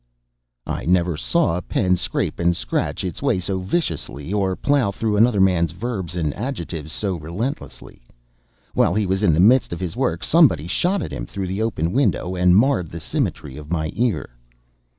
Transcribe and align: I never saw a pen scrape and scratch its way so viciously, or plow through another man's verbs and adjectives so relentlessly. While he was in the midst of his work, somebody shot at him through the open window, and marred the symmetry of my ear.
I 0.65 0.85
never 0.87 1.15
saw 1.15 1.57
a 1.57 1.61
pen 1.61 1.95
scrape 1.95 2.39
and 2.39 2.55
scratch 2.57 3.03
its 3.03 3.21
way 3.21 3.37
so 3.39 3.59
viciously, 3.59 4.33
or 4.33 4.55
plow 4.55 4.89
through 4.89 5.15
another 5.15 5.39
man's 5.39 5.73
verbs 5.73 6.15
and 6.15 6.33
adjectives 6.33 6.91
so 6.91 7.17
relentlessly. 7.17 8.01
While 8.73 8.95
he 8.95 9.05
was 9.05 9.21
in 9.21 9.35
the 9.35 9.39
midst 9.39 9.71
of 9.71 9.79
his 9.79 9.95
work, 9.95 10.23
somebody 10.23 10.65
shot 10.65 11.03
at 11.03 11.13
him 11.13 11.27
through 11.27 11.45
the 11.49 11.61
open 11.61 11.91
window, 11.93 12.35
and 12.35 12.55
marred 12.55 12.89
the 12.89 12.99
symmetry 12.99 13.57
of 13.57 13.69
my 13.69 13.91
ear. 13.93 14.31